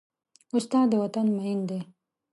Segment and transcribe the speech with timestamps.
[0.55, 1.79] استاد د وطن مین دی.